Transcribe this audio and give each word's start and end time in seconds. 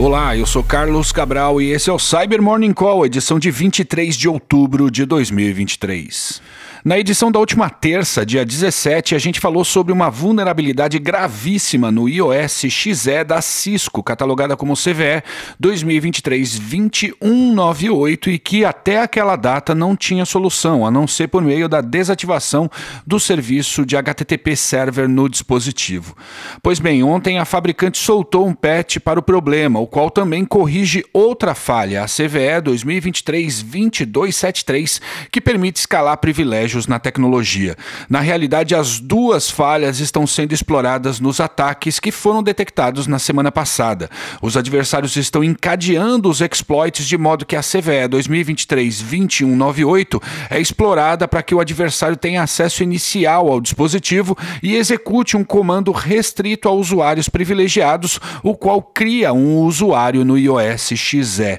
Olá, 0.00 0.36
eu 0.36 0.46
sou 0.46 0.62
Carlos 0.62 1.10
Cabral 1.10 1.60
e 1.60 1.72
esse 1.72 1.90
é 1.90 1.92
o 1.92 1.98
Cyber 1.98 2.40
Morning 2.40 2.72
Call, 2.72 3.04
edição 3.04 3.36
de 3.36 3.50
23 3.50 4.16
de 4.16 4.28
outubro 4.28 4.92
de 4.92 5.04
2023. 5.04 6.40
Na 6.84 6.96
edição 6.96 7.32
da 7.32 7.40
última 7.40 7.68
terça, 7.68 8.24
dia 8.24 8.44
17, 8.44 9.16
a 9.16 9.18
gente 9.18 9.40
falou 9.40 9.64
sobre 9.64 9.92
uma 9.92 10.08
vulnerabilidade 10.08 10.96
gravíssima 11.00 11.90
no 11.90 12.08
iOS 12.08 12.66
XE 12.68 13.24
da 13.26 13.42
Cisco, 13.42 14.00
catalogada 14.00 14.56
como 14.56 14.74
CVE 14.74 15.24
2023-2198 15.60 18.28
e 18.28 18.38
que 18.38 18.64
até 18.64 19.00
aquela 19.00 19.34
data 19.34 19.74
não 19.74 19.96
tinha 19.96 20.24
solução, 20.24 20.86
a 20.86 20.90
não 20.90 21.08
ser 21.08 21.26
por 21.26 21.42
meio 21.42 21.68
da 21.68 21.80
desativação 21.80 22.70
do 23.04 23.18
serviço 23.18 23.84
de 23.84 23.96
HTTP 23.96 24.54
Server 24.54 25.08
no 25.08 25.28
dispositivo. 25.28 26.16
Pois 26.62 26.78
bem, 26.78 27.02
ontem 27.02 27.40
a 27.40 27.44
fabricante 27.44 27.98
soltou 27.98 28.46
um 28.46 28.54
patch 28.54 28.98
para 28.98 29.18
o 29.18 29.22
problema, 29.22 29.80
o 29.80 29.86
qual 29.86 30.10
também 30.10 30.44
corrige 30.44 31.04
outra 31.12 31.56
falha, 31.56 32.04
a 32.04 32.06
CVE 32.06 32.62
2023-2273, 32.62 35.00
que 35.32 35.40
permite 35.40 35.80
escalar 35.80 36.16
privilégios 36.18 36.67
na 36.86 36.98
tecnologia. 36.98 37.76
Na 38.08 38.20
realidade, 38.20 38.74
as 38.74 38.98
duas 39.00 39.50
falhas 39.50 40.00
estão 40.00 40.26
sendo 40.26 40.52
exploradas 40.52 41.20
nos 41.20 41.40
ataques 41.40 42.00
que 42.00 42.10
foram 42.10 42.42
detectados 42.42 43.06
na 43.06 43.18
semana 43.18 43.52
passada. 43.52 44.10
Os 44.42 44.56
adversários 44.56 45.16
estão 45.16 45.44
encadeando 45.44 46.28
os 46.28 46.40
exploits 46.40 47.06
de 47.06 47.16
modo 47.16 47.46
que 47.46 47.54
a 47.56 47.62
CVE 47.62 48.08
2023-2198 48.10 50.20
é 50.50 50.60
explorada 50.60 51.28
para 51.28 51.42
que 51.42 51.54
o 51.54 51.60
adversário 51.60 52.16
tenha 52.16 52.42
acesso 52.42 52.82
inicial 52.82 53.48
ao 53.48 53.60
dispositivo 53.60 54.36
e 54.62 54.76
execute 54.76 55.36
um 55.36 55.44
comando 55.44 55.92
restrito 55.92 56.68
a 56.68 56.72
usuários 56.72 57.28
privilegiados, 57.28 58.18
o 58.42 58.54
qual 58.54 58.80
cria 58.82 59.32
um 59.32 59.58
usuário 59.58 60.24
no 60.24 60.38
iOS 60.38 60.92
XE. 60.94 61.58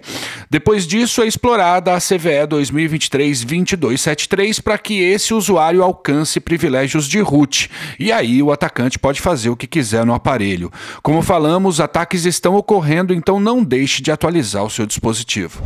Depois 0.50 0.88
disso, 0.88 1.22
é 1.22 1.28
explorada 1.28 1.94
a 1.94 2.00
CVE 2.00 2.48
2023-2273 2.50 4.64
para 4.64 4.80
que 4.80 5.00
esse 5.00 5.32
usuário 5.34 5.84
alcance 5.84 6.40
privilégios 6.40 7.06
de 7.08 7.20
root. 7.20 7.70
E 8.00 8.12
aí 8.12 8.42
o 8.42 8.52
atacante 8.52 8.98
pode 8.98 9.22
fazer 9.22 9.52
o 9.52 9.56
que 9.56 9.68
quiser 9.68 10.04
no 10.06 10.14
aparelho. 10.14 10.72
Como 11.04 11.22
falamos, 11.22 11.80
ataques 11.80 12.26
estão 12.26 12.56
ocorrendo, 12.56 13.14
então 13.14 13.40
não 13.40 13.64
deixe 13.64 14.02
de 14.02 14.12
atualizar 14.12 14.64
o 14.64 14.70
seu 14.70 14.88
dispositivo. 14.88 15.62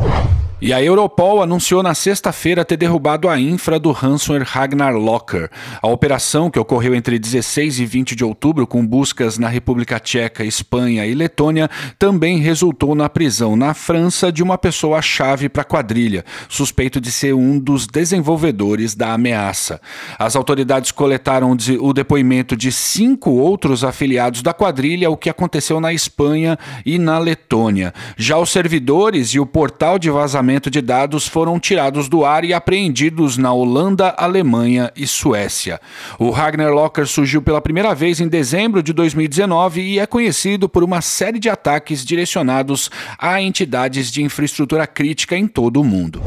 E 0.61 0.71
a 0.71 0.81
Europol 0.81 1.43
anunciou 1.43 1.83
na 1.83 1.93
sexta-feira 1.93 2.63
ter 2.63 2.77
derrubado 2.77 3.27
a 3.27 3.37
infra 3.37 3.77
do 3.77 3.91
ransomware 3.91 4.45
Ragnar 4.45 4.95
Locker. 4.95 5.49
A 5.81 5.89
operação, 5.89 6.49
que 6.49 6.57
ocorreu 6.57 6.95
entre 6.95 7.19
16 7.19 7.79
e 7.79 7.85
20 7.85 8.15
de 8.15 8.23
outubro, 8.23 8.65
com 8.65 8.85
buscas 8.87 9.37
na 9.37 9.49
República 9.49 9.99
Tcheca, 9.99 10.45
Espanha 10.45 11.05
e 11.05 11.13
Letônia, 11.13 11.69
também 11.99 12.37
resultou 12.37 12.95
na 12.95 13.09
prisão 13.09 13.57
na 13.57 13.73
França 13.73 14.31
de 14.31 14.41
uma 14.41 14.57
pessoa-chave 14.57 15.49
para 15.49 15.63
a 15.63 15.65
quadrilha, 15.65 16.23
suspeito 16.47 17.01
de 17.01 17.11
ser 17.11 17.33
um 17.33 17.59
dos 17.59 17.85
desenvolvedores 17.85 18.95
da 18.95 19.11
ameaça. 19.11 19.81
As 20.17 20.33
autoridades 20.33 20.93
coletaram 20.93 21.57
o 21.81 21.93
depoimento 21.93 22.55
de 22.55 22.71
cinco 22.71 23.31
outros 23.31 23.83
afiliados 23.83 24.41
da 24.41 24.53
quadrilha, 24.53 25.09
o 25.09 25.17
que 25.17 25.29
aconteceu 25.29 25.81
na 25.81 25.91
Espanha 25.91 26.57
e 26.85 26.97
na 26.97 27.19
Letônia. 27.19 27.93
Já 28.15 28.38
os 28.38 28.49
servidores 28.49 29.29
e 29.31 29.41
o 29.41 29.45
portal 29.45 29.99
de 29.99 30.09
vazamento 30.09 30.52
de 30.69 30.81
dados 30.81 31.27
foram 31.27 31.59
tirados 31.59 32.07
do 32.07 32.25
ar 32.25 32.43
e 32.43 32.53
apreendidos 32.53 33.37
na 33.37 33.53
Holanda, 33.53 34.13
Alemanha 34.17 34.91
e 34.95 35.07
Suécia. 35.07 35.79
O 36.17 36.29
Ragnar 36.29 36.71
Locker 36.71 37.07
surgiu 37.07 37.41
pela 37.41 37.61
primeira 37.61 37.93
vez 37.93 38.19
em 38.19 38.27
dezembro 38.27 38.81
de 38.81 38.93
2019 38.93 39.81
e 39.81 39.99
é 39.99 40.05
conhecido 40.05 40.67
por 40.67 40.83
uma 40.83 41.01
série 41.01 41.39
de 41.39 41.49
ataques 41.49 42.03
direcionados 42.03 42.89
a 43.17 43.41
entidades 43.41 44.11
de 44.11 44.23
infraestrutura 44.23 44.85
crítica 44.88 45.38
em 45.38 45.47
todo 45.47 45.79
o 45.79 45.83
mundo. 45.83 46.22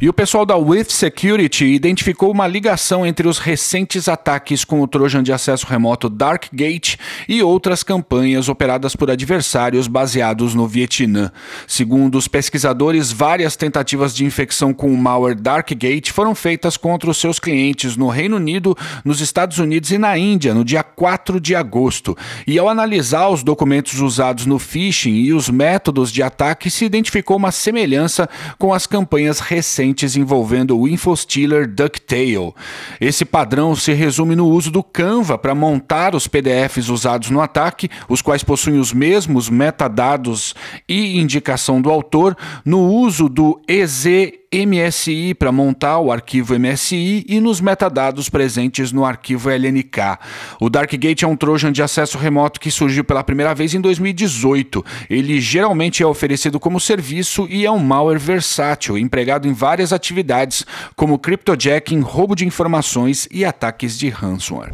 E 0.00 0.08
o 0.08 0.12
pessoal 0.12 0.46
da 0.46 0.56
With 0.56 0.90
Security 0.90 1.64
identificou 1.64 2.30
uma 2.30 2.46
ligação 2.46 3.04
entre 3.04 3.26
os 3.26 3.40
recentes 3.40 4.08
ataques 4.08 4.64
com 4.64 4.80
o 4.80 4.86
Trojan 4.86 5.24
de 5.24 5.32
acesso 5.32 5.66
remoto 5.66 6.08
Darkgate 6.08 6.96
e 7.28 7.42
outras 7.42 7.82
campanhas 7.82 8.48
operadas 8.48 8.94
por 8.94 9.10
adversários 9.10 9.88
baseados 9.88 10.54
no 10.54 10.68
Vietnã. 10.68 11.32
Segundo 11.66 12.16
os 12.16 12.28
pesquisadores, 12.28 13.10
várias 13.10 13.56
tentativas 13.56 14.14
de 14.14 14.24
infecção 14.24 14.72
com 14.72 14.86
o 14.94 14.96
malware 14.96 15.34
Darkgate 15.34 16.12
foram 16.12 16.32
feitas 16.32 16.76
contra 16.76 17.10
os 17.10 17.16
seus 17.16 17.40
clientes 17.40 17.96
no 17.96 18.06
Reino 18.06 18.36
Unido, 18.36 18.78
nos 19.04 19.20
Estados 19.20 19.58
Unidos 19.58 19.90
e 19.90 19.98
na 19.98 20.16
Índia 20.16 20.54
no 20.54 20.64
dia 20.64 20.84
4 20.84 21.40
de 21.40 21.56
agosto. 21.56 22.16
E 22.46 22.56
ao 22.56 22.68
analisar 22.68 23.30
os 23.30 23.42
documentos 23.42 23.98
usados 23.98 24.46
no 24.46 24.60
phishing 24.60 25.16
e 25.16 25.32
os 25.32 25.50
métodos 25.50 26.12
de 26.12 26.22
ataque, 26.22 26.70
se 26.70 26.84
identificou 26.84 27.36
uma 27.36 27.50
semelhança 27.50 28.28
com 28.56 28.72
as 28.72 28.86
campanhas 28.86 29.40
recentes 29.40 29.87
recentes 29.88 30.16
envolvendo 30.16 30.78
o 30.78 30.86
InfoStealer 30.86 31.66
DuckTale. 31.66 32.54
Esse 33.00 33.24
padrão 33.24 33.74
se 33.74 33.92
resume 33.92 34.36
no 34.36 34.46
uso 34.46 34.70
do 34.70 34.82
Canva 34.82 35.38
para 35.38 35.54
montar 35.54 36.14
os 36.14 36.26
PDFs 36.26 36.88
usados 36.88 37.30
no 37.30 37.40
ataque, 37.40 37.90
os 38.08 38.22
quais 38.22 38.42
possuem 38.42 38.78
os 38.78 38.92
mesmos 38.92 39.48
metadados 39.48 40.54
e 40.88 41.18
indicação 41.18 41.80
do 41.80 41.90
autor, 41.90 42.36
no 42.64 42.80
uso 42.80 43.28
do 43.28 43.60
EZ 43.66 44.04
MSI 44.52 45.34
para 45.34 45.52
montar 45.52 45.98
o 45.98 46.10
arquivo 46.10 46.58
MSI 46.58 47.24
e 47.28 47.40
nos 47.40 47.60
metadados 47.60 48.28
presentes 48.30 48.92
no 48.92 49.04
arquivo 49.04 49.50
LNK. 49.50 50.18
O 50.58 50.70
Darkgate 50.70 51.24
é 51.24 51.28
um 51.28 51.36
Trojan 51.36 51.70
de 51.70 51.82
acesso 51.82 52.16
remoto 52.16 52.58
que 52.58 52.70
surgiu 52.70 53.04
pela 53.04 53.22
primeira 53.22 53.54
vez 53.54 53.74
em 53.74 53.80
2018. 53.80 54.84
Ele 55.10 55.40
geralmente 55.40 56.02
é 56.02 56.06
oferecido 56.06 56.58
como 56.58 56.80
serviço 56.80 57.46
e 57.50 57.66
é 57.66 57.70
um 57.70 57.78
malware 57.78 58.18
versátil, 58.18 58.96
empregado 58.96 59.46
em 59.46 59.52
várias 59.52 59.92
atividades, 59.92 60.64
como 60.96 61.18
cryptojacking, 61.18 62.00
roubo 62.00 62.34
de 62.34 62.46
informações 62.46 63.28
e 63.30 63.44
ataques 63.44 63.98
de 63.98 64.08
ransomware. 64.08 64.72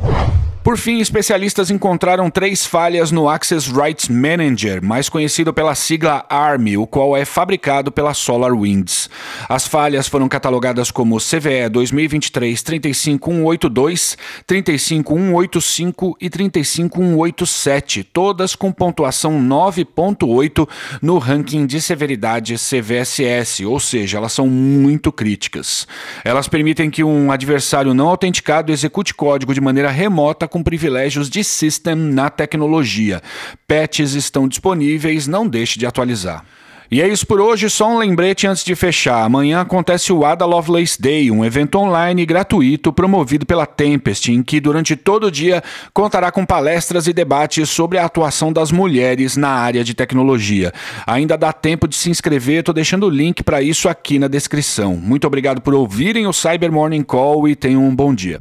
Por 0.65 0.79
fim, 0.79 0.99
especialistas 0.99 1.71
encontraram 1.71 2.31
três 2.31 2.65
falhas 2.65 3.13
no 3.13 3.29
Access 3.29 3.71
Rights 3.71 4.09
Manager, 4.09 4.83
mais 4.83 5.11
conhecido 5.11 5.53
pela 5.53 5.75
sigla 5.75 6.25
ARM, 6.27 6.79
o 6.79 6.87
qual 6.87 7.15
é 7.15 7.27
fabricado 7.27 7.93
pela 7.93 8.15
SolarWinds. 8.15 9.11
As 9.47 9.69
falhas 9.69 10.09
foram 10.09 10.27
catalogadas 10.27 10.91
como 10.91 11.19
CVE 11.19 11.69
2023 11.71 12.63
35182, 12.63 14.17
35185 14.47 16.17
e 16.19 16.31
35187, 16.31 18.03
todas 18.03 18.57
com 18.57 18.73
pontuação 18.73 19.39
9.8 19.39 20.67
no 21.03 21.19
ranking 21.19 21.67
de 21.67 21.79
severidade 21.79 22.55
CVSS, 22.55 23.67
ou 23.67 23.79
seja, 23.79 24.17
elas 24.17 24.33
são 24.33 24.49
muito 24.49 25.13
críticas. 25.13 25.87
Elas 26.25 26.49
permitem 26.49 26.89
que 26.91 27.05
um 27.05 27.31
adversário 27.31 27.93
não 27.93 28.09
autenticado 28.09 28.73
execute 28.73 29.13
código 29.13 29.53
de 29.53 29.61
maneira 29.61 29.91
remota 29.91 30.49
com 30.55 30.63
privilégios 30.63 31.29
de 31.29 31.43
system 31.43 31.97
na 31.97 32.31
tecnologia. 32.31 33.21
Patches 33.67 34.15
estão 34.15 34.47
disponíveis, 34.47 35.27
não 35.27 35.49
deixe 35.49 35.81
de 35.81 35.85
atualizar. 35.85 36.45
E 36.89 37.03
é 37.03 37.09
isso 37.09 37.27
por 37.27 37.41
hoje, 37.41 37.69
só 37.69 37.91
um 37.91 37.99
lembrete 37.99 38.47
antes 38.47 38.63
de 38.63 38.73
fechar. 38.77 39.25
Amanhã 39.25 39.63
acontece 39.63 40.13
o 40.13 40.25
Ada 40.25 40.45
Lovelace 40.45 41.03
Day, 41.03 41.29
um 41.29 41.45
evento 41.45 41.77
online 41.77 42.25
gratuito 42.25 42.93
promovido 42.93 43.45
pela 43.45 43.67
Tempest, 43.67 44.31
em 44.31 44.45
que 44.45 44.61
durante 44.61 44.95
todo 44.95 45.27
o 45.27 45.31
dia 45.31 45.61
contará 45.93 46.31
com 46.31 46.47
palestras 46.47 47.09
e 47.09 47.13
debates 47.13 47.69
sobre 47.69 47.99
a 47.99 48.05
atuação 48.05 48.53
das 48.53 48.71
mulheres 48.71 49.37
na 49.37 49.49
área 49.49 49.83
de 49.83 49.93
tecnologia. 49.93 50.73
Ainda 51.05 51.37
dá 51.37 51.53
tempo 51.53 51.89
de 51.89 51.97
se 51.97 52.11
inscrever, 52.11 52.61
estou 52.61 52.73
deixando 52.73 53.07
o 53.07 53.11
link 53.11 53.43
para 53.43 53.61
isso 53.61 53.89
aqui 53.89 54.21
na 54.21 54.29
descrição. 54.29 54.95
Muito 54.95 55.27
obrigado 55.27 55.61
por 55.61 55.75
ouvirem 55.75 56.29
o 56.29 56.33
Cyber 56.33 56.71
Morning 56.71 57.03
Call 57.03 57.49
e 57.49 57.57
tenham 57.57 57.85
um 57.85 57.97
bom 57.97 58.15
dia. 58.15 58.41